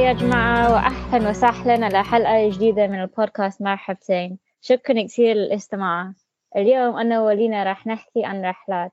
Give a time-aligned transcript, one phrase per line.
[0.00, 6.12] يا جماعة وأهلا وسهلا على حلقة جديدة من البودكاست مرحبتين شكرا كثير للاستماع.
[6.56, 8.92] اليوم أنا ولينا راح نحكي عن رحلات.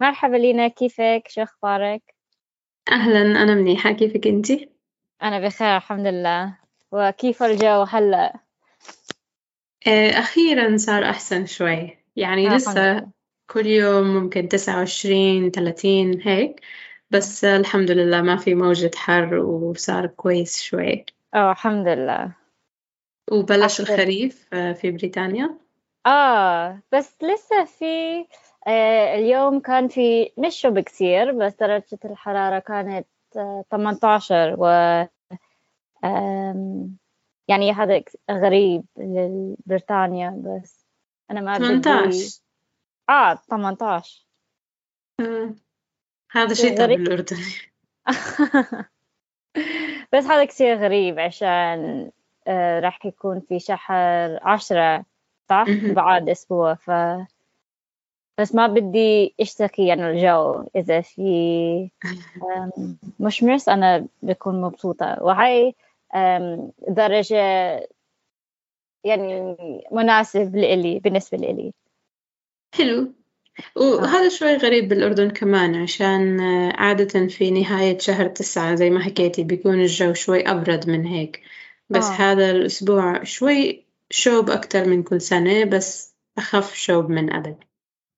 [0.00, 2.02] مرحبا لينا كيفك؟ شو أخبارك؟
[2.92, 3.92] أهلا أنا منيحة.
[3.92, 4.68] كيفك أنتي؟
[5.22, 6.56] أنا بخير الحمد لله.
[6.92, 8.34] وكيف الجو هلأ؟
[9.86, 11.98] آه، أخيرا صار أحسن شوي.
[12.16, 13.08] يعني آه، لسه
[13.50, 16.60] كل يوم ممكن تسعة وعشرين ثلاثين هيك.
[17.10, 21.04] بس الحمد لله ما في موجة حر وصار كويس شوي.
[21.34, 22.32] أوه الحمد لله.
[23.32, 23.92] وبلش أحسن.
[23.92, 25.58] الخريف آه، في بريطانيا.
[26.06, 27.84] آه بس لسه في
[28.66, 34.66] آه اليوم كان في مش بكثير بس درجة الحرارة كانت آه 18 و
[37.48, 40.86] يعني هذا غريب لبريطانيا بس
[41.30, 41.66] أنا ما بدي.
[41.82, 42.40] 18
[43.10, 44.26] آه 18
[45.20, 45.54] آه،
[46.30, 46.98] هذا شتاء غريب.
[46.98, 47.36] بالأردن
[50.12, 52.10] بس هذا كثير غريب عشان
[52.46, 55.04] آه راح يكون في شهر عشرة
[55.48, 55.64] صح.
[55.94, 56.74] بعد أسبوع.
[56.74, 56.90] ف
[58.38, 60.64] بس ما بدي أشتكي عن الجو.
[60.76, 61.90] إذا في
[63.20, 65.16] مشمس أنا بكون مبسوطة.
[65.22, 65.72] وهي
[66.88, 67.36] درجة
[69.04, 69.56] يعني
[69.92, 71.72] مناسب لإلي بالنسبة لإلي.
[72.74, 73.12] حلو.
[73.76, 79.44] وهذا شوي غريب بالأردن كمان عشان آه، عادة في نهاية شهر تسعة زي ما حكيتي
[79.44, 81.42] بيكون الجو شوي أبرد من هيك.
[81.90, 82.12] بس آه.
[82.12, 87.54] هذا الأسبوع شوي شوب أكتر من كل سنة بس أخف شوب من قبل.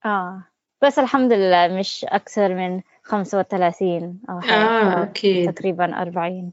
[0.05, 0.45] آه.
[0.83, 5.53] بس الحمد لله مش أكثر من خمسة وثلاثين أو هيك آه أكيد.
[5.53, 6.53] تقريبا أربعين.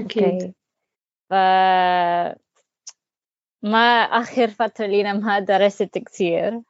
[0.00, 0.24] أكيد.
[0.24, 0.52] okay
[1.30, 1.34] ف
[3.62, 6.60] ما آخر فترة لينا ما درست كثير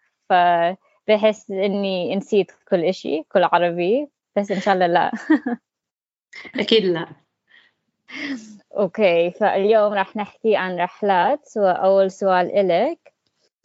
[1.11, 5.12] فبحس إني نسيت كل إشي كل عربي بس إن شاء الله لا.
[6.55, 7.07] أكيد لا.
[8.77, 11.48] okay فاليوم راح نحكي عن رحلات.
[11.57, 12.98] وأول سؤال إلك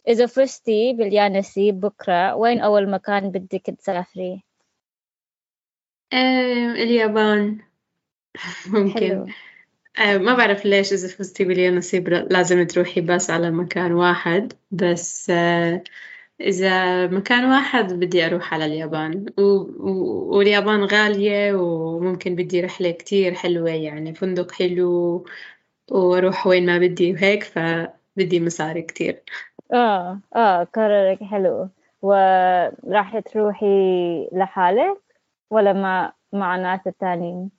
[0.08, 4.42] إذا فزتي باليانصيب بكرة وين أول مكان بدك تسافري؟
[6.12, 7.58] آه اليابان.
[8.72, 9.32] ممكن.
[9.98, 14.52] آه ما بعرف ليش إذا فزتي باليانسيب لازم تروحي بس على مكان واحد.
[14.70, 15.82] بس آه
[16.40, 19.26] إذا مكان واحد بدي أروح على اليابان.
[19.38, 19.42] و...
[19.42, 20.36] و...
[20.36, 25.24] واليابان غالية وممكن بدي رحلة كتير حلوة يعني فندق حلو
[25.90, 29.22] وأروح وين ما بدي وهيك فبدي مصاري كتير.
[29.72, 31.68] آه آه قرارك حلو.
[32.02, 35.00] وراح تروحي لحالك
[35.50, 37.50] ولا مع مع ناس تانيين؟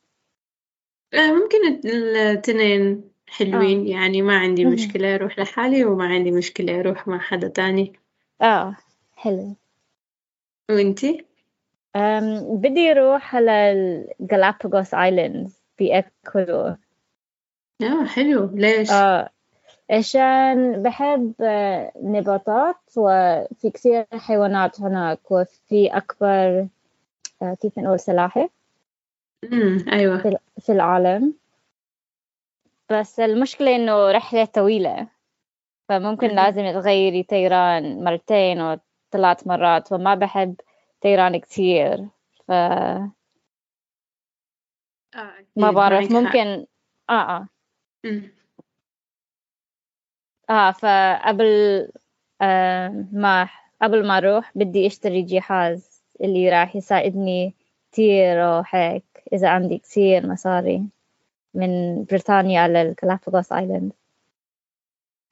[1.13, 3.88] آه ممكن التنين حلوين.
[3.88, 4.65] يعني ما عندي.
[4.65, 7.94] مشكلة أروح لحالي وما عندي مشكلة أروح مع حدا تاني.
[8.42, 8.75] آه
[9.16, 9.56] حلو.
[10.70, 11.25] وإنتي؟
[11.96, 16.75] أم بدي أروح على الجالاباغوس آيلاندز بإكوادور
[17.84, 18.50] آه حلو.
[18.53, 19.30] ليش؟ آه
[19.92, 26.68] عشان بحب آه، نباتات وفي كثير حيوانات هناك وفي أكبر
[27.42, 28.50] آه، كيف نقول سلاحف.
[29.92, 30.18] أيوة.
[30.18, 31.34] في في العالم.
[32.92, 35.08] بس المشكلة إنه رحلة طويلة.
[35.90, 36.28] فممكن.
[36.28, 38.78] لازم تغيري طيران مرتين أو
[39.12, 40.56] ثلاث مرات وما بحب
[41.02, 42.08] طيران كتير
[42.48, 43.12] ف آه
[45.56, 46.66] ما بعرف ممكن
[47.09, 47.48] آه
[48.06, 48.31] أمم.
[50.50, 51.48] آه فقبل
[52.42, 53.50] آه ما
[53.81, 57.54] قبل ما أروح بدي أشتري جهاز اللي راح يساعدني
[57.92, 60.84] كتير وهيك إذا عندي كتير مصاري
[61.54, 63.94] من بريطانيا على الجالاباغوس آيلاند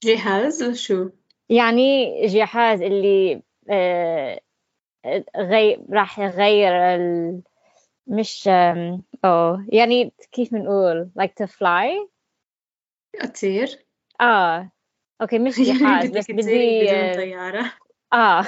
[0.04, 1.10] جهاز لشو؟
[1.50, 4.40] يعني جهاز اللي آه
[5.38, 5.86] غي...
[5.92, 7.42] راح يغير ال...
[8.08, 8.48] مش
[9.26, 12.10] أو يعني كيف بنقول like to fly
[13.22, 13.86] أطير.
[14.22, 14.72] آه
[15.22, 17.74] أوكي مش يعني جهاز بس بدي طيارة.
[18.14, 18.46] آه.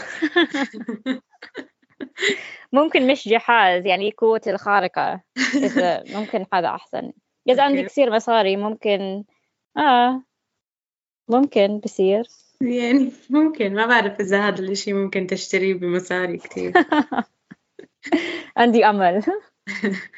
[2.71, 5.21] ممكن مش جهاز يعني قوتي الخارقة
[5.55, 7.11] إذا ممكن هذا أحسن.
[7.50, 9.23] إذا عندي كثير مصاري ممكن
[9.77, 10.23] آه.
[11.29, 12.24] ممكن بصير
[12.62, 16.74] يعني ممكن ما بعرف إذا هذا الإشي ممكن تشتريه بمصاري كتير.
[18.57, 19.24] عندي أمل.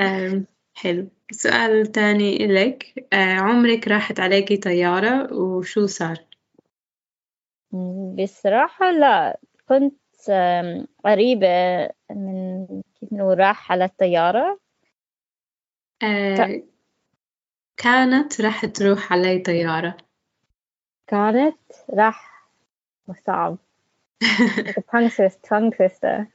[0.00, 1.08] أم، حلو.
[1.30, 3.06] السؤال الثاني إلك.
[3.12, 6.16] أه، عمرك راحت عليكي طيارة وشو صار؟
[8.14, 10.30] بصراحة لا كنت
[11.04, 12.66] قريبة من
[13.00, 14.58] كيف نقول راح على الطيارة.
[16.02, 16.62] أه،
[17.76, 19.96] كانت راح تروح علي طيارة.
[21.06, 21.58] كانت
[21.90, 22.48] راح
[23.26, 23.58] صعب.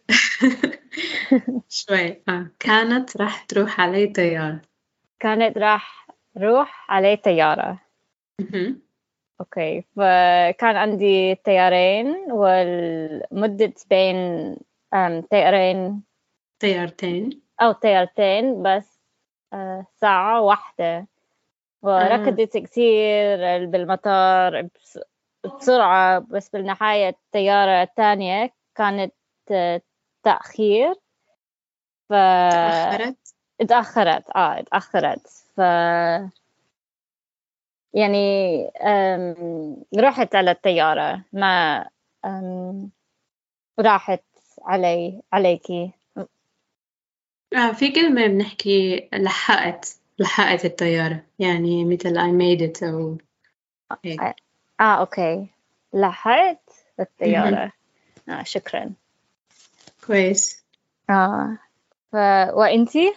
[1.69, 2.51] شوي آه.
[2.59, 4.61] كانت راح تروح علي طيارة.
[5.19, 6.07] كانت راح
[6.37, 7.79] روح عليه طيارة.
[9.39, 14.15] أوكي فكان عندي طيارين والمدة بين
[15.31, 16.03] طيارين.
[16.59, 17.41] طيارتين.
[17.61, 18.99] أو طيارتين بس
[19.53, 21.07] آه، ساعة واحدة.
[21.81, 24.99] وركضت كثير بالمطار بس-
[25.45, 29.13] بسرعة بس بالنهاية الطيارة الثانية كانت
[29.51, 29.81] آه،
[30.23, 30.93] تأخير
[32.09, 33.17] ف تأخرت
[33.61, 35.59] اتأخرت آه اتأخرت ف
[37.93, 38.67] يعني.
[39.99, 41.89] رحت على الطيارة ما.
[43.79, 44.23] راحت
[44.61, 45.91] علي عليكي
[47.53, 51.23] آه في كلمة بنحكي لحقت لحقت الطيارة.
[51.39, 53.17] يعني مثل I made it أو
[54.05, 54.21] هيك.
[54.21, 54.35] آه.
[54.81, 55.47] أوكي.
[55.93, 56.69] لحقت
[56.99, 57.71] الطيارة.
[58.29, 58.91] آه شكرا.
[60.07, 60.63] كويس.
[61.09, 61.57] آه.
[62.11, 62.15] ف...
[62.53, 63.13] وانتي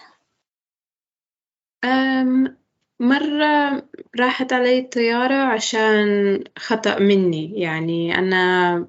[1.85, 2.57] أم
[3.01, 3.83] مرة
[4.21, 7.61] راحت علي الطيارة عشان خطأ مني.
[7.61, 8.87] يعني أنا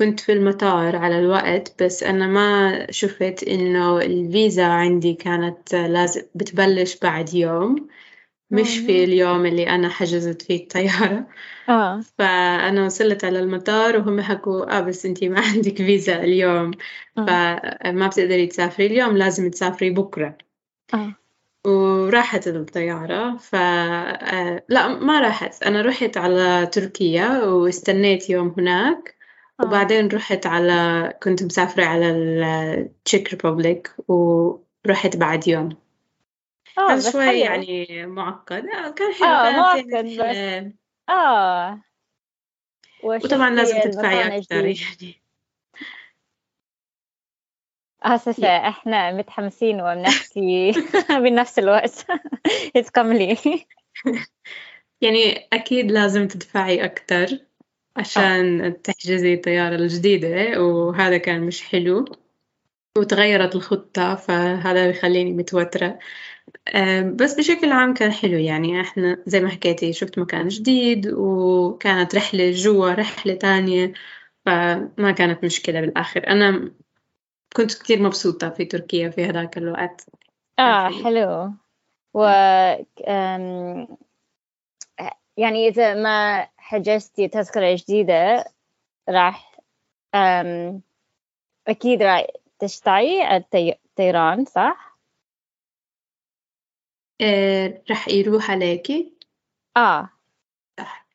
[0.00, 6.98] كنت في المطار على الوقت بس أنا ما شفت إنه الفيزا عندي كانت لازم بتبلش
[6.98, 7.88] بعد يوم.
[8.50, 11.26] مش في اليوم اللي أنا حجزت فيه الطيارة.
[11.68, 12.00] آه.
[12.18, 16.70] فأنا وصلت على المطار وهم حكوا آه بس أنتي ما عندك فيزا اليوم.
[17.18, 17.26] آه.
[17.26, 20.38] فما بتقدري تسافري اليوم لازم تسافري بكرة.
[20.94, 21.14] آه.
[21.66, 23.36] وراحت الطيارة.
[23.36, 25.62] ف آه، لا ما راحت.
[25.62, 29.14] أنا رحت على تركيا واستنيت يوم هناك.
[29.14, 29.19] آه.
[29.62, 35.68] وبعدين رحت على كنت مسافرة على ال Czech Republic ورحت بعد يوم.
[36.78, 37.38] هذا بس شوي حلو.
[37.38, 38.66] يعني معقد.
[38.66, 39.28] آه، كان حلو.
[39.28, 40.20] آه، معقد يعني بس.
[40.20, 40.72] رحلة
[41.08, 41.80] آه.
[43.04, 44.64] وطبعا لازم تدفعي أكثر.
[44.64, 45.20] يعني.
[48.02, 50.72] آسفة إحنا متحمسين وبنحكي
[51.24, 52.06] بنفس الوقت.
[52.86, 53.36] تكملي
[55.02, 57.26] يعني أكيد لازم تدفعي أكتر
[57.96, 62.04] عشان تحجزي الطيارة الجديدة وهذا كان مش حلو.
[62.98, 65.98] وتغيرت الخطة فهذا بيخليني متوترة.
[67.14, 68.38] بس بشكل عام كان حلو.
[68.38, 73.92] يعني إحنا زي ما حكيتي شفت مكان جديد وكانت رحلة جوا رحلة تانية
[74.46, 76.28] فما كانت مشكلة بالآخر.
[76.28, 76.72] أنا
[77.56, 80.06] كنت كتير مبسوطة في تركيا في هذاك الوقت.
[80.58, 81.52] آه حلو.
[82.14, 82.24] و
[85.40, 88.44] يعني إذا ما حجزتي تذكرة جديدة
[89.08, 89.56] راح
[91.68, 92.26] أكيد راح
[92.58, 94.98] تشتعي الطي- الطيران صح؟
[97.20, 99.12] أه، رح يروح عليكي
[99.76, 100.08] آه.
[100.80, 101.06] صح.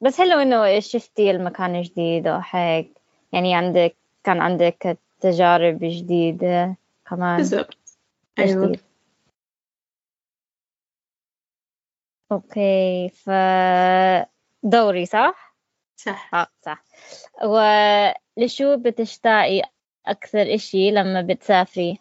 [0.00, 2.98] بس حلو إنه شفتي المكان جديد وهيك.
[3.32, 6.76] يعني عندك كان عندك تجارب جديدة
[7.10, 7.36] كمان.
[7.36, 7.78] بالضبط.
[8.38, 8.78] أيوة.
[12.32, 13.30] أوكي ف
[14.62, 15.56] دوري صح؟
[15.96, 16.84] صح آه صح
[17.44, 19.62] ولشو بتشتاقي
[20.06, 21.98] أكثر إشي لما بتسافري؟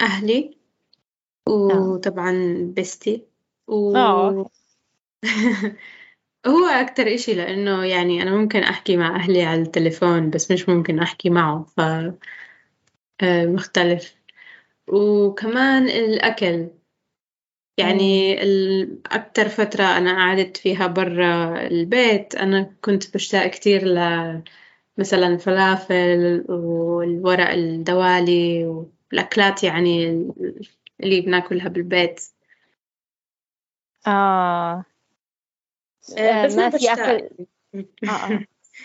[0.00, 0.58] أهلي
[1.48, 2.32] وطبعا
[2.76, 3.26] بستي
[3.68, 4.50] و آه.
[6.46, 10.98] هو أكتر إشي لأنه يعني أنا ممكن أحكي مع أهلي على التليفون بس مش ممكن
[10.98, 11.80] أحكي معه ف
[13.22, 14.16] آه، مختلف
[14.88, 16.68] وكمان الأكل
[17.80, 18.38] يعني
[19.06, 24.42] أكتر فترة أنا قعدت فيها برا البيت أنا كنت بشتاق كتير ل
[24.98, 28.66] مثلا الفلافل والورق الدوالي
[29.12, 30.06] والأكلات يعني
[31.02, 32.20] اللي بناكلها بالبيت.
[34.06, 34.84] آه.
[36.18, 37.28] آه، بس ما ما في أكل.
[38.08, 38.44] آه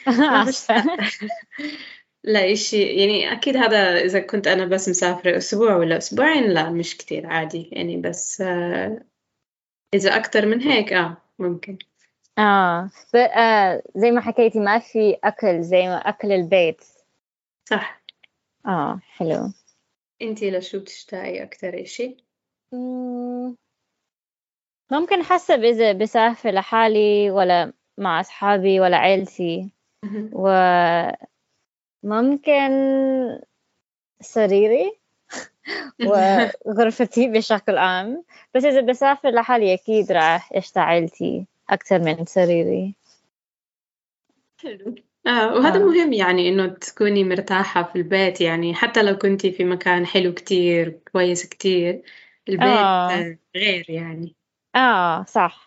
[0.09, 0.45] آه.
[2.25, 6.97] لا إشي يعني أكيد هذا إذا كنت أنا بس مسافرة أسبوع ولا أسبوعين لا مش
[6.97, 9.05] كتير عادي يعني بس آه،
[9.93, 11.77] إذا أكتر من هيك آه ممكن.
[12.37, 12.89] آه.
[13.15, 16.83] آه زي ما حكيتي ما في أكل زي ما أكل البيت.
[17.69, 18.01] صح.
[18.65, 19.51] آه حلو.
[20.21, 22.17] أنتي لشو بتشتاقي أكتر إشي؟
[22.73, 23.55] مم،
[24.91, 29.71] ممكن حسب إذا بسافر لحالي ولا مع أصحابي ولا عيلتي.
[32.05, 32.71] وممكن
[34.21, 34.91] سريري
[36.65, 38.23] وغرفتي بشكل عام.
[38.55, 42.95] بس إذا بسافر لحالي أكيد راح أشتاق عيلتي أكثر من سريري.
[44.63, 44.95] حلو.
[45.27, 45.85] آه وهذا آه.
[45.85, 50.99] مهم يعني إنه تكوني مرتاحة في البيت يعني حتى لو كنتي في مكان حلو كتير
[51.11, 52.01] كويس كتير
[52.49, 52.67] البيت.
[52.67, 54.35] آه، غير يعني.
[54.75, 55.64] آه صح.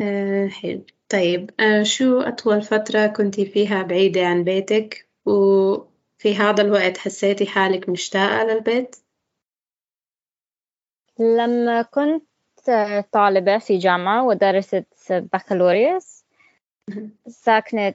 [0.00, 0.84] آه حلو.
[1.08, 7.88] طيب آه شو أطول فترة كنتي فيها بعيدة عن بيتك؟ وفي هذا الوقت حسيتي حالك
[7.88, 8.96] مشتاقة للبيت؟
[11.18, 12.24] لما كنت
[13.12, 16.24] طالبة في جامعة ودرست بكالوريوس
[17.28, 17.94] ساكنة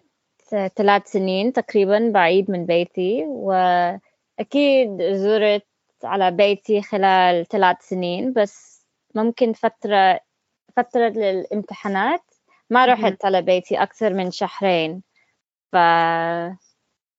[0.76, 5.68] ثلاث سنين تقريبا بعيد من بيتي وأكيد زرت
[6.04, 10.20] على بيتي خلال ثلاث سنين بس ممكن فترة
[10.84, 12.24] فترة الامتحانات
[12.70, 15.04] ما رحت على بيتي أكثر من شهرين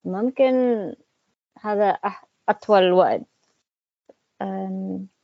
[0.05, 0.55] فممكن
[1.61, 1.99] هذا
[2.49, 3.21] أطول وقت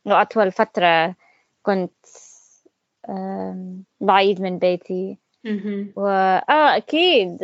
[0.07, 1.15] أطول فترة
[1.61, 2.05] كنت
[4.01, 5.17] بعيد من بيتي.
[5.95, 7.37] وآه أكيد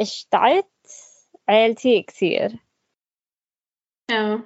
[0.00, 0.70] اشتعت
[1.48, 2.52] عيلتي كثير.
[4.10, 4.40] آه.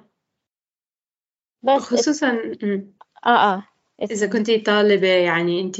[1.63, 2.41] بس خصوصا
[3.25, 3.63] آه آه.
[4.01, 5.75] إذا كنتي طالبة يعني أنت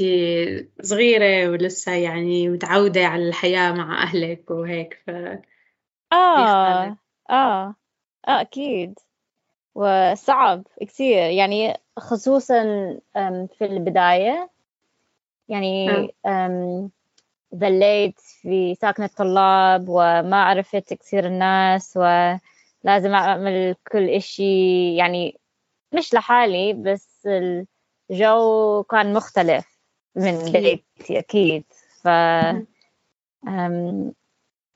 [0.82, 5.10] صغيرة ولسه يعني متعودة على الحياة مع أهلك وهيك ف
[6.12, 6.96] آه
[7.30, 7.74] آه
[8.28, 8.98] آه أكيد.
[9.74, 12.62] وصعب كثير يعني خصوصا
[13.58, 14.50] في البداية.
[15.48, 16.08] يعني
[17.54, 24.96] ظليت في ساكنة طلاب وما عرفت كثير الناس ولازم أعمل كل إشي.
[24.96, 25.40] يعني
[25.94, 27.28] مش لحالي بس
[28.10, 29.78] الجو كان مختلف
[30.16, 31.64] من بيتي أكيد.
[32.02, 32.08] ف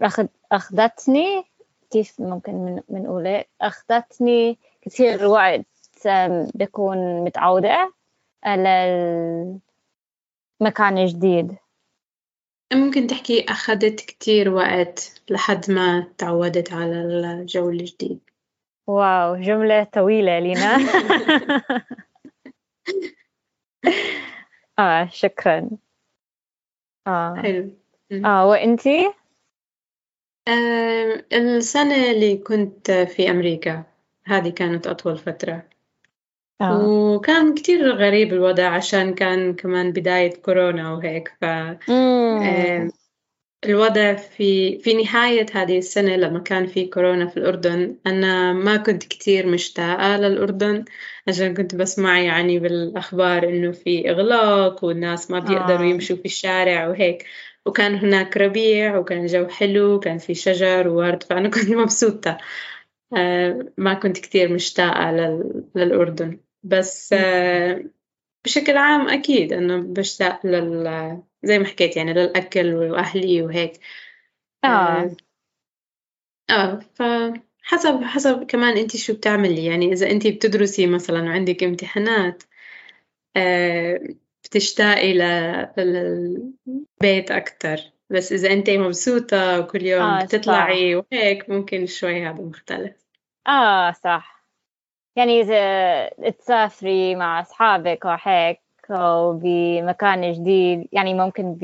[0.00, 1.44] أخذ أخذتني
[1.90, 5.66] كيف ممكن من من أخذتني كثير وقت
[6.54, 7.92] بكون متعودة
[8.44, 8.68] على
[10.60, 11.56] المكان الجديد.
[12.74, 18.20] ممكن تحكي أخذت كتير وقت لحد ما تعودت على الجو الجديد؟
[18.86, 20.78] واو جملة طويلة لينا.
[24.78, 25.70] آه شكرا.
[27.06, 27.34] آه.
[27.42, 27.70] حلو.
[28.24, 29.12] آه وأنتي؟
[30.48, 33.84] آه السنة اللي كنت في أمريكا
[34.24, 35.62] هذه كانت أطول فترة.
[36.60, 36.86] آه.
[36.86, 42.90] وكان كتير غريب الوضع عشان كان كمان بداية كورونا وهيك ف آه
[43.64, 49.04] الوضع في في نهاية هذه السنة لما كان في كورونا في الأردن أنا ما كنت
[49.04, 50.84] كتير مشتاقة للأردن.
[51.28, 55.90] عشان كنت بسمع يعني بالأخبار إنه في إغلاق والناس ما بيقدروا آه.
[55.90, 57.24] يمشوا في الشارع وهيك.
[57.66, 62.38] وكان هناك ربيع وكان جو حلو وكان في شجر وورد فأنا كنت مبسوطة.
[63.16, 65.10] آه، ما كنت كتير مشتاقة
[65.74, 66.40] للأردن.
[66.62, 67.84] بس آه،
[68.44, 73.72] بشكل عام أكيد إنه بشتاق لل زي ما حكيت يعني للأكل وأهلي وهيك.
[74.64, 75.16] آه.
[76.50, 79.64] آه فحسب حسب كمان أنت شو بتعملي.
[79.64, 82.42] يعني إذا أنت بتدرسي مثلا وعندك امتحانات
[83.36, 84.00] آه
[84.44, 85.12] بتشتاقي
[85.76, 87.76] للبيت أكتر.
[88.10, 91.04] بس إذا أنت مبسوطة وكل يوم آه بتطلعي صح.
[91.12, 92.96] وهيك ممكن شوي هذا مختلف.
[93.48, 94.42] آه صح.
[95.16, 98.60] يعني إذا تسافري مع أصحابك وهيك
[98.92, 100.88] أو بمكان جديد.
[100.92, 101.54] يعني ممكن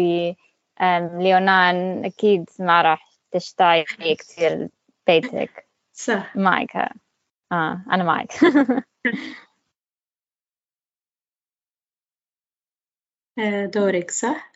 [0.81, 4.69] بليونان أكيد ما راح تشتاقي كثير
[5.07, 5.69] بيتك.
[5.93, 6.37] صح.
[6.37, 6.77] معك.
[7.53, 8.33] آه أنا معك.
[13.39, 14.53] آه، دورك صح؟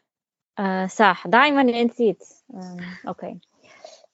[0.59, 1.27] آه صح.
[1.27, 2.25] دائما نسيت.
[2.55, 2.77] آه،
[3.09, 3.39] أوكي.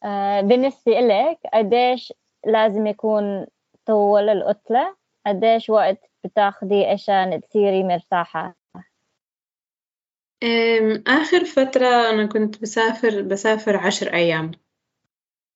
[0.04, 2.12] آه بالنسبة لك قديش
[2.46, 3.46] لازم يكون
[3.86, 4.96] طول القتلة
[5.26, 8.58] قديش وقت بتاخدي عشان تصيري مرتاحة؟
[11.06, 14.50] آخر فترة أنا كنت بسافر بسافر عشر أيام.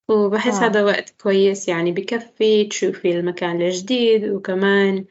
[0.08, 0.66] وبحس آه.
[0.66, 5.04] هذا وقت كويس يعني بكفي تشوفي المكان الجديد وكمان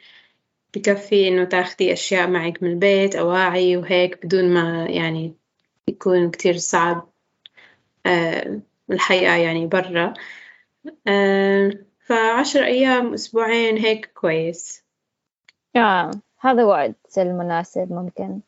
[0.76, 5.36] بكفي إنه تاخدي أشياء معك من البيت أواعي وهيك بدون ما يعني
[5.88, 7.14] يكون كتير صعب
[8.06, 10.14] آه الحياة يعني برا.
[11.08, 11.72] آه
[12.06, 14.84] فعشر أيام أسبوعين هيك كويس.
[15.76, 18.42] آه هذا وقت المناسب ممكن.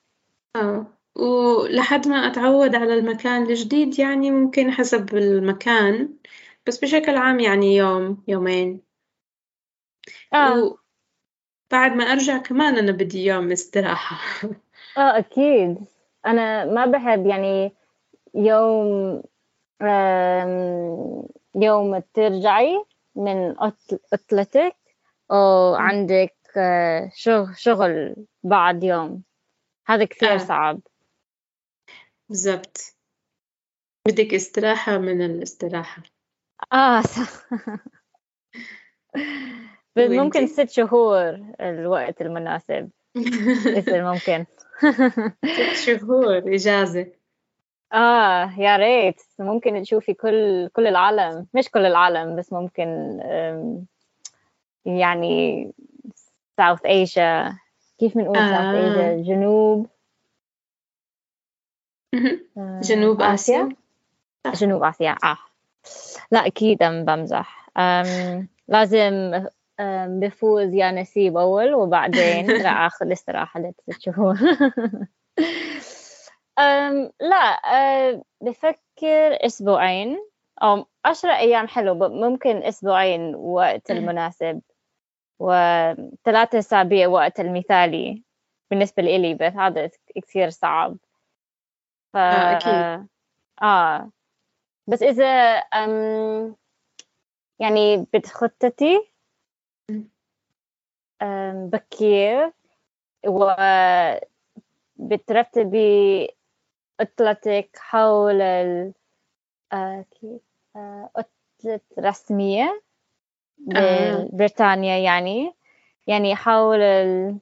[0.55, 6.09] آه ولحد ما أتعود على المكان الجديد يعني ممكن حسب المكان
[6.67, 8.81] بس بشكل عام يعني يوم يومين.
[10.33, 10.77] آه.
[11.71, 14.47] وبعد ما أرجع كمان أنا بدي يوم استراحة.
[14.97, 15.77] آه أكيد.
[16.25, 17.75] أنا ما بحب يعني
[18.35, 19.23] يوم
[21.55, 23.55] يوم ترجعي من
[24.13, 24.75] عطلتك
[25.29, 26.35] وعندك
[27.13, 29.23] شغل شغل بعد يوم.
[29.87, 30.37] هذا كثير آه.
[30.37, 30.79] صعب.
[32.29, 32.77] بالضبط.
[34.07, 36.03] بدك استراحة من الاستراحة.
[36.73, 37.29] آه صح.
[39.97, 42.89] ممكن ست شهور الوقت المناسب.
[43.65, 44.45] إذا ممكن.
[45.55, 47.11] ست شهور إجازة.
[47.93, 49.21] آه يا ريت.
[49.39, 51.47] ممكن تشوفي كل كل العالم.
[51.53, 53.19] مش كل العالم بس ممكن
[54.85, 55.73] يعني
[56.57, 57.57] ساوث ايشيا
[57.99, 59.11] كيف بنقول ساوث آه.
[59.11, 59.87] ايشيا جنوب.
[62.57, 63.69] آه، جنوب آسيا.
[64.53, 65.15] جنوب آسيا.
[65.23, 65.37] آه.
[66.31, 67.69] لا أكيد أم بمزح.
[67.77, 69.45] أم لازم
[69.79, 74.37] أم بفوز يا نسيب أول وبعدين راح أخذ استراحة لست شهور
[76.59, 80.17] أم لا أه بفكر أسبوعين.
[80.63, 84.61] أو عشرة أيام حلو ممكن أسبوعين وقت المناسب.
[85.39, 88.23] وثلاثة أسابيع وقت المثالي
[88.71, 90.97] بالنسبة لي بس هذا كثير صعب.
[92.13, 92.17] ف...
[92.17, 93.07] آه أكيد.
[93.61, 94.11] آه.
[94.87, 95.25] بس إذا
[95.73, 96.55] أم
[97.59, 99.07] يعني بتخططي
[101.69, 102.51] بكير
[104.97, 106.29] وبترتبي
[106.99, 108.93] عطلتك حول ال
[109.73, 110.05] آه،
[110.75, 112.81] آه، عطلة رسمية.
[113.67, 115.53] ببريطانيا يعني.
[116.07, 117.39] يعني حول ال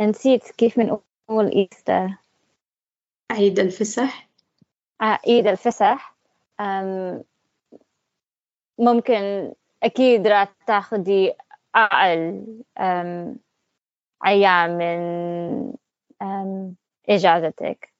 [0.00, 2.08] نسيت كيف بنقول إيستر
[3.30, 4.28] عيد الفسح.
[5.00, 6.16] عيد الفسح.
[8.78, 9.52] ممكن
[9.82, 11.32] أكيد راح تاخدي
[11.74, 12.44] أقل
[14.26, 16.74] أيام من
[17.08, 17.94] إجازتك.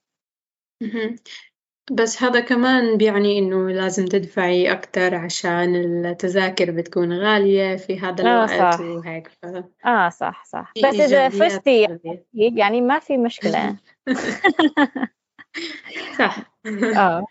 [1.92, 5.76] بس هذا كمان بيعني إنه لازم تدفعي أكتر عشان
[6.06, 8.80] التذاكر بتكون غالية في هذا آه الوقت صح.
[8.80, 9.46] وهيك ف
[9.86, 10.72] آه صح صح.
[10.74, 13.76] في بس إذا إيجابيات فزتي سلبيات يعني ما في مشكلة.
[16.18, 16.38] صح.
[16.96, 17.26] آه.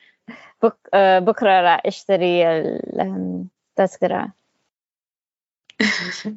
[0.64, 0.78] بك...
[0.94, 4.34] آه، بكرة راح أشتري التذكرة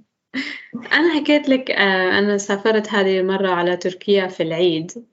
[0.93, 5.07] أنا حكيت لك آه، أنا سافرت هذه المرة على تركيا في العيد.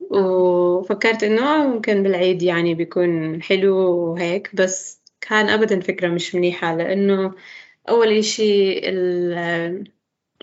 [0.00, 6.76] وفكرت إنه آه، ممكن بالعيد يعني بيكون حلو وهيك بس كان أبدا فكرة مش منيحة
[6.76, 7.34] لأنه
[7.88, 9.92] أول إشي ال-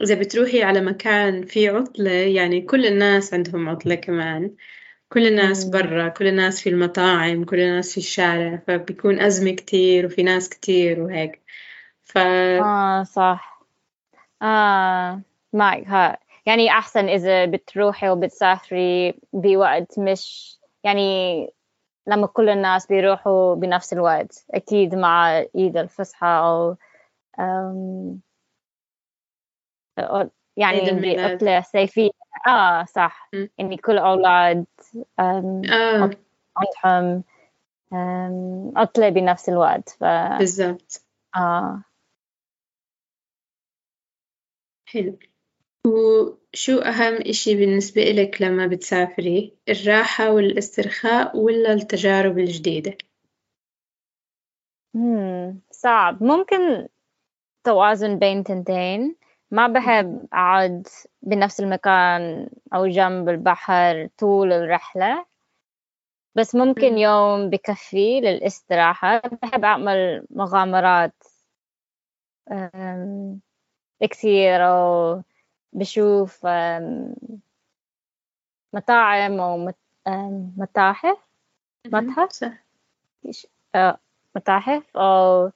[0.01, 4.55] إذا بتروحي على مكان فيه عطلة يعني كل الناس عندهم عطلة كمان.
[5.09, 5.65] كل الناس.
[5.65, 10.99] برا كل الناس في المطاعم كل الناس في الشارع فبيكون أزمة كتير وفي ناس كتير
[11.01, 11.41] وهيك.
[12.03, 13.61] ف آه صح.
[14.41, 15.21] آه
[15.53, 21.49] معك ها يعني أحسن إذا بتروحي وبتسافري بوقت مش يعني
[22.07, 26.75] لما كل الناس بيروحوا بنفس الوقت أكيد مع عيد الفصحى أو
[30.57, 32.09] يعني بعطلة صيفية.
[32.47, 33.29] آه صح.
[33.33, 33.47] م.
[33.57, 34.65] يعني كل أولاد
[35.19, 36.09] آه.
[36.85, 37.23] عندهم
[37.93, 39.89] أم، عطلة بنفس الوقت.
[39.89, 40.03] ف
[40.39, 41.03] بالضبط.
[41.35, 41.83] آه.
[44.85, 45.17] حلو.
[45.85, 52.97] وشو أهم إشي بالنسبة إلك لما بتسافري الراحة والاسترخاء ولا التجارب الجديدة؟
[54.93, 55.61] مم.
[55.71, 56.87] صعب ممكن
[57.63, 59.15] توازن بين تنتين
[59.51, 60.87] ما بحب أقعد
[61.21, 65.25] بنفس المكان أو جنب البحر طول الرحلة
[66.35, 66.97] بس ممكن مم.
[66.97, 71.13] يوم بكفي للاستراحة بحب أعمل مغامرات
[74.01, 75.21] كثير أو
[75.75, 76.47] بشوف
[78.73, 79.75] مطاعم أو مت-
[80.07, 81.17] أم، متاحف
[81.85, 82.05] مهم.
[82.05, 82.51] متحف؟
[83.75, 83.97] آه،
[84.35, 85.51] متاحف أو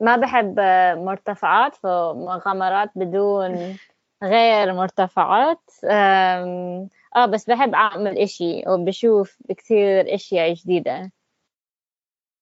[0.00, 0.60] ما بحب
[0.96, 3.78] مرتفعات فمغامرات بدون
[4.22, 5.70] غير مرتفعات.
[5.84, 11.12] آه بس بحب أعمل إشي وبشوف كثير إشياء جديدة.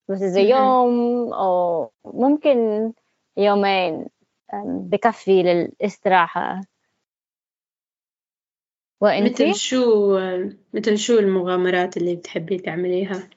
[0.09, 0.41] بس إذا.
[0.41, 2.93] يوم أو ممكن
[3.37, 4.07] يومين.
[4.65, 6.61] بكفي للاستراحة
[9.01, 10.19] وإنتي؟ مثل شو
[10.75, 13.31] مثل شو المغامرات اللي بتحبي تعمليها؟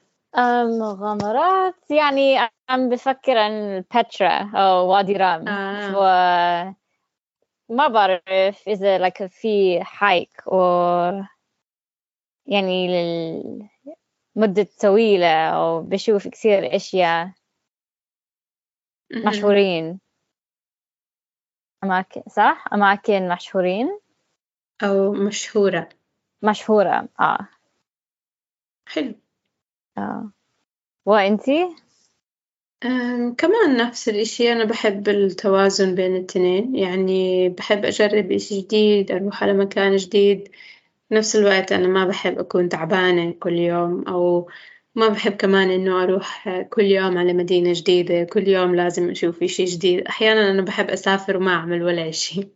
[0.80, 6.02] مغامرات يعني عم بفكر عن بترا أو وادي رام آه و
[7.68, 11.24] ما بعرف إذا لك في هايك أو
[12.46, 12.88] يعني
[14.36, 17.32] لمدة طويلة أو بشوف كثير أشياء.
[19.10, 20.00] مشهورين
[21.84, 23.98] أماكن صح؟ أماكن مشهورين؟
[24.82, 25.88] أو مشهورة.
[26.42, 27.48] مشهورة آه.
[28.86, 29.14] حلو.
[29.98, 30.30] آه.
[31.06, 31.76] وأنتي؟
[33.38, 36.76] كمان نفس الإشي أنا بحب التوازن بين التنين.
[36.76, 40.48] يعني بحب أجرب إشي جديد أروح على مكان جديد.
[41.08, 44.50] في نفس الوقت أنا ما بحب أكون تعبانة كل يوم أو
[44.94, 49.64] ما بحب كمان إنه أروح كل يوم على مدينة جديدة كل يوم لازم أشوف إشي
[49.64, 50.06] جديد.
[50.06, 52.48] أحيانا أنا بحب أسافر وما أعمل ولا إشي.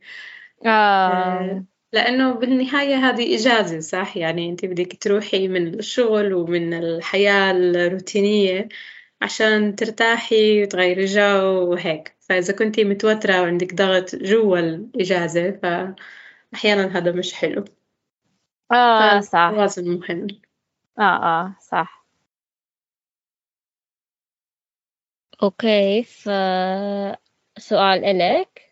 [0.66, 1.64] آه.
[1.92, 8.68] لأنه بالنهاية هذه إجازة صح؟ يعني أنت بدك تروحي من الشغل ومن الحياة الروتينية
[9.22, 12.16] عشان ترتاحي وتغيري جو وهيك.
[12.20, 15.50] فإذا كنتي متوترة وعندك ضغط جوا الإجازة
[16.52, 17.64] فأحيانا هذا مش حلو.
[18.72, 19.50] آه صح.
[19.54, 20.26] توازن مهم.
[20.98, 21.95] آه آه صح.
[25.42, 28.62] okay فسؤال إلك.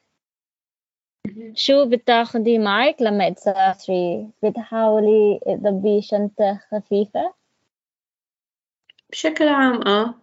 [1.54, 7.34] شو بتاخدي معك لما تسافري؟ بتحاولي تضبي شنطة خفيفة؟
[9.10, 10.14] بشكل عام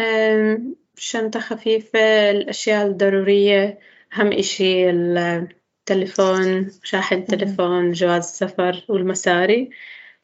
[0.00, 3.78] أم، شنطة خفيفة الأشياء الضرورية
[4.14, 9.70] أهم إشي التليفون شاحن التليفون جواز السفر والمصاري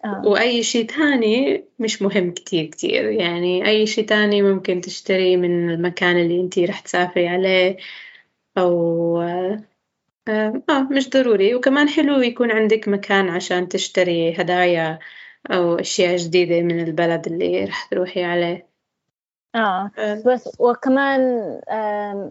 [0.05, 0.23] آه.
[0.25, 3.11] وأي شي تاني مش مهم كتير كتير.
[3.11, 7.77] يعني أي شي تاني ممكن تشتري من المكان اللي انتي رح تسافري عليه
[8.59, 9.65] أو آه
[10.29, 11.55] آه، مش ضروري.
[11.55, 14.99] وكمان حلو يكون عندك مكان عشان تشتري هدايا
[15.51, 18.69] أو أشياء جديدة من البلد اللي رح تروحي عليه.
[19.55, 19.91] آه.
[19.99, 21.21] آه، بس وكمان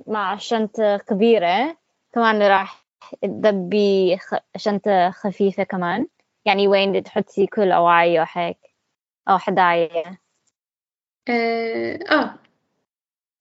[0.08, 1.78] مع شنطة كبيرة
[2.14, 2.86] كمان راح
[3.22, 4.18] تدبي
[4.58, 6.08] شنطة خفيفة كمان.
[6.48, 8.58] يعني وين تحطي كل أواعي وهيك
[9.30, 10.18] أو هدايا
[11.30, 12.40] آه, آه.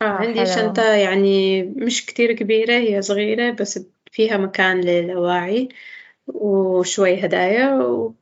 [0.03, 0.47] آه عندي حلو.
[0.47, 5.69] شنطة يعني مش كتير كبيرة هي صغيرة بس فيها مكان للأواعي
[6.27, 8.15] وشوي هدايا و...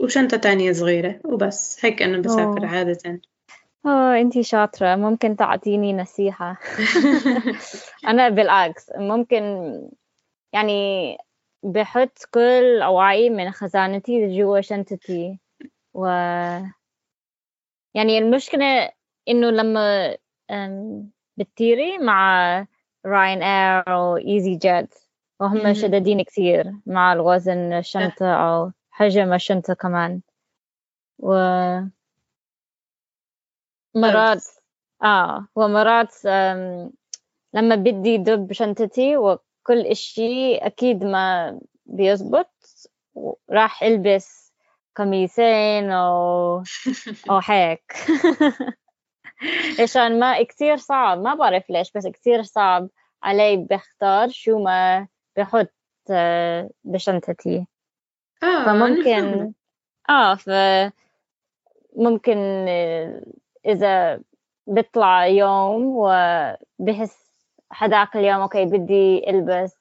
[0.00, 2.66] وشنطة تانية صغيرة وبس هيك أنا بسافر أوه.
[2.66, 3.20] عادة
[3.86, 6.58] آه أنتي شاطرة ممكن تعطيني نصيحة
[8.08, 9.42] أنا بالعكس ممكن
[10.52, 11.18] يعني
[11.66, 15.38] بحط كل أواعي من خزانتي جوا شنطتي.
[15.94, 16.06] و
[17.94, 18.90] يعني المشكلة
[19.28, 20.16] إنه لما
[21.36, 22.66] بتطيري مع
[23.06, 24.94] راين إير أو إيزي جيت
[25.40, 25.74] وهم.
[25.74, 30.20] شدادين كثير مع الوزن الشنطة أو حجم الشنطة كمان.
[31.18, 31.32] و
[33.94, 34.42] مرات
[35.02, 36.24] آه ومرات
[37.54, 39.16] لما بدي دب شنطتي
[39.66, 42.50] وكل إشي أكيد ما بيزبط
[43.50, 44.52] راح ألبس
[44.96, 46.56] قميصين أو
[47.30, 47.92] أو هيك
[49.82, 52.88] عشان ما كتير صعب ما بعرف ليش بس كتير صعب
[53.22, 55.74] علي بختار شو ما بحط
[56.10, 57.66] آه، بشنطتي
[58.42, 59.52] آه فممكن.
[60.08, 60.50] آه ف
[61.96, 63.22] ممكن آه،
[63.66, 64.20] إذا
[64.66, 67.25] بطلع يوم وبحس
[67.78, 69.76] هداك اليوم أوكي بدي ألبس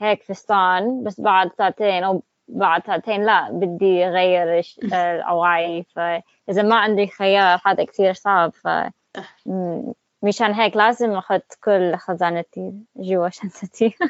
[0.00, 4.62] هيك فستان بس بعد ساعتين أو بعد ساعتين لا بدي آه،
[5.16, 8.52] الأواعي فإذا ما عندي خيار هذا كتير صعب.
[8.54, 8.68] ف
[9.46, 13.94] م- مشان هيك لازم أحط كل خزانتي جوا شنطتي.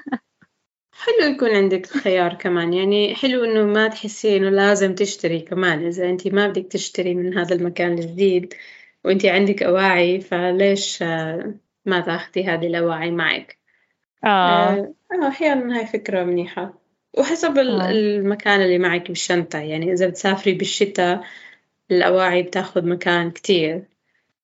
[0.92, 2.72] حلو يكون عندك الخيار كمان.
[2.72, 5.86] يعني حلو إنه ما تحسي إنه لازم تشتري كمان.
[5.86, 8.54] إذا أنت ما بدك تشتري من هذا المكان الجديد
[9.04, 13.58] وأنت عندك أواعي فليش آه، ما تاخدي هذه الأواعي معك.
[14.24, 14.26] آه.
[14.28, 16.74] آه آه، أحيانا هاي فكرة منيحة.
[17.18, 17.90] وحسب آه.
[17.90, 21.24] المكان اللي معك بالشنطة يعني إذا بتسافري بالشتاء
[21.90, 23.88] الأواعي بتاخد مكان كتير.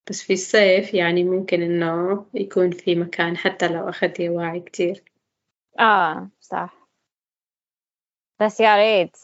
[0.09, 5.03] بس في الصيف يعني ممكن إنه يكون في مكان حتى لو أخدتي أواعي كتير.
[5.79, 6.87] آه صح.
[8.41, 9.17] بس يا ريت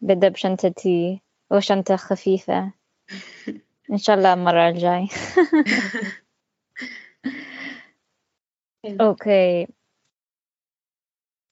[0.00, 2.72] بدي بشنطتي وشنطة خفيفة.
[3.92, 5.08] إن شاء الله المرة الجاي.
[9.00, 9.68] أوكي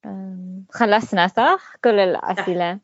[0.04, 2.78] أم، خلصنا صح كل الأسئلة.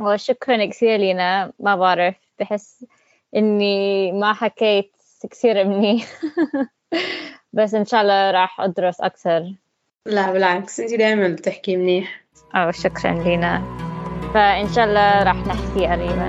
[0.00, 2.84] وشكرا كثير لينا ما بعرف بحس
[3.36, 4.92] إني ما حكيت
[5.30, 6.06] كثير منيح
[7.52, 9.54] بس إن شاء الله راح أدرس أكثر
[10.06, 13.62] لا بالعكس انتي دايما بتحكي منيح أو شكرا لينا
[14.34, 16.26] فإن شاء الله راح نحكي قريبا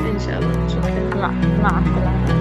[0.00, 1.30] ان شاء الله شكرا مع
[1.62, 2.39] مع السلامة